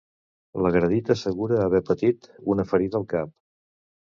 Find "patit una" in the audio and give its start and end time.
1.91-2.69